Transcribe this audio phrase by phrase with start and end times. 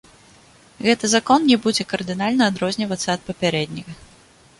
[0.85, 3.93] Гэты закон не будзе кардынальна адрознівацца ад папярэдняга.